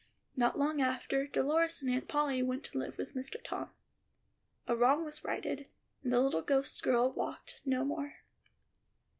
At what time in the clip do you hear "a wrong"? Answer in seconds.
4.67-5.05